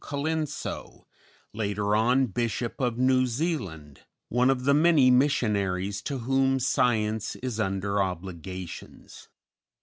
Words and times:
Colenso, 0.03 1.05
later 1.53 1.95
on 1.95 2.25
Bishop 2.25 2.81
of 2.81 2.97
New 2.97 3.27
Zealand, 3.27 3.99
one 4.29 4.49
of 4.49 4.63
the 4.63 4.73
many 4.73 5.11
missionaries 5.11 6.01
to 6.01 6.17
whom 6.17 6.57
Science 6.57 7.35
is 7.35 7.59
under 7.59 8.01
obligations. 8.01 9.27